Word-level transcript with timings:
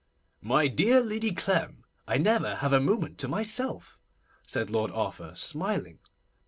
'My 0.41 0.67
dear 0.67 0.99
Lady 0.99 1.31
Clem, 1.31 1.83
I 2.07 2.17
never 2.17 2.55
have 2.55 2.73
a 2.73 2.79
moment 2.79 3.19
to 3.19 3.27
myself,' 3.27 3.99
said 4.47 4.71
Lord 4.71 4.89
Arthur, 4.89 5.35
smiling. 5.35 5.99